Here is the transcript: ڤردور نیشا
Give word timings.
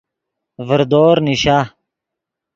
ڤردور 0.67 1.15
نیشا 1.25 1.57